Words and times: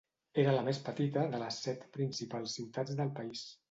Era 0.43 0.55
la 0.55 0.63
més 0.69 0.79
petita 0.87 1.27
de 1.35 1.43
les 1.43 1.61
set 1.69 1.87
principals 2.01 2.61
ciutats 2.61 3.03
del 3.03 3.19
país. 3.23 3.51